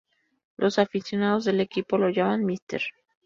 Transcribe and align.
Los 0.57 0.79
aficionados 0.79 1.45
del 1.45 1.59
equipo 1.59 1.95
lo 1.95 2.09
llaman 2.09 2.43
Mr. 2.43 2.81